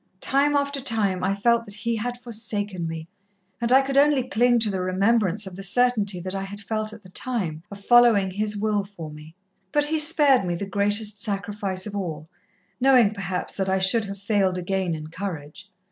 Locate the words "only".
3.99-4.23